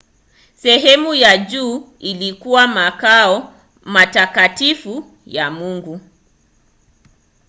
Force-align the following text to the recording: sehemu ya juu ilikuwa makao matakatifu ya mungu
sehemu 0.55 1.15
ya 1.15 1.37
juu 1.37 1.89
ilikuwa 1.99 2.67
makao 2.67 3.53
matakatifu 3.83 5.05
ya 5.25 5.51
mungu 5.51 5.99